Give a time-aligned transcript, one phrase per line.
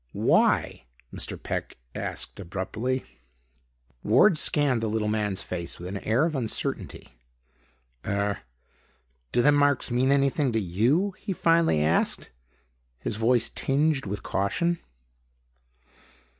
[0.13, 1.37] "Why?" Mr.
[1.39, 3.05] Peck asked abruptly.
[4.01, 7.19] Ward scanned the little man's face with an air of uncertainty.
[8.03, 8.39] "Er
[9.31, 12.31] do them marks mean anything to you?" he finally asked,
[12.97, 14.79] his voice tinged with caution.